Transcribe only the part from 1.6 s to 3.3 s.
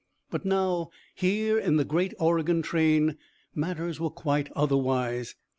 the great Oregon train,